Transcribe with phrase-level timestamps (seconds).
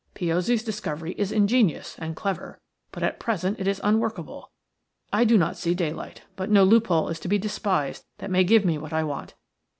[0.15, 2.59] Piozzi's discovery is ingenious and clever,
[2.91, 4.49] but at present it is unworkable.
[5.13, 8.65] I do not see daylight, but no loophole is to be despised that may give
[8.65, 9.35] me what I want.